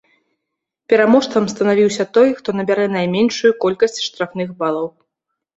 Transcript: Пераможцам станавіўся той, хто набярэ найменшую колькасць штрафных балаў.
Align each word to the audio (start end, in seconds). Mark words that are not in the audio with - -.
Пераможцам 0.93 1.43
станавіўся 1.53 2.03
той, 2.19 2.33
хто 2.39 2.49
набярэ 2.61 2.87
найменшую 2.97 3.53
колькасць 3.67 4.03
штрафных 4.07 4.49
балаў. 4.65 4.87